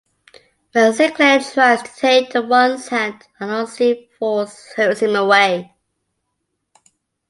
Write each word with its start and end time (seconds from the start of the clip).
When 0.71 0.93
Sinclair 0.93 1.39
tries 1.41 1.83
to 1.83 1.95
take 1.95 2.31
the 2.33 2.41
One's 2.41 2.87
hand, 2.87 3.21
an 3.39 3.51
unseen 3.51 4.07
force 4.17 4.73
hurls 4.75 4.99
him 5.01 5.13
away. 5.15 5.75